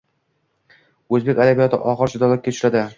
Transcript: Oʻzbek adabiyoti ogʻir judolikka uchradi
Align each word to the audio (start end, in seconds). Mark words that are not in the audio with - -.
Oʻzbek 1.17 1.45
adabiyoti 1.47 1.83
ogʻir 1.95 2.17
judolikka 2.17 2.59
uchradi 2.61 2.89